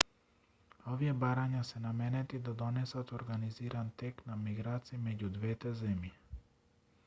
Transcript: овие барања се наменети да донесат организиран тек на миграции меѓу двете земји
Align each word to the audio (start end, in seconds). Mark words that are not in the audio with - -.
овие 0.91 1.11
барања 1.23 1.59
се 1.71 1.81
наменети 1.83 2.41
да 2.47 2.55
донесат 2.63 3.13
организиран 3.19 3.91
тек 4.03 4.23
на 4.31 4.41
миграции 4.47 5.03
меѓу 5.09 5.33
двете 5.39 5.75
земји 5.85 6.15